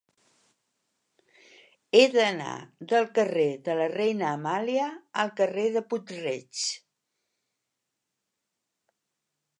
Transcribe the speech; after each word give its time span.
He 1.97 2.01
d'anar 2.15 2.53
del 2.93 3.05
carrer 3.19 3.45
de 3.67 3.77
la 3.81 3.87
Reina 3.93 4.31
Amàlia 4.39 4.89
al 5.25 5.33
carrer 5.43 5.69
de 5.79 5.87
Puig-reig. 5.93 6.65